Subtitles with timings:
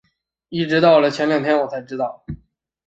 [0.49, 2.25] 一直到了前两天我才知道